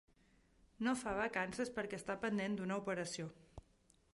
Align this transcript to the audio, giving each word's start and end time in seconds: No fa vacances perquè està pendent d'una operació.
No 0.87 0.93
fa 1.01 1.13
vacances 1.19 1.71
perquè 1.75 1.99
està 1.99 2.15
pendent 2.25 2.57
d'una 2.61 2.79
operació. 2.85 3.29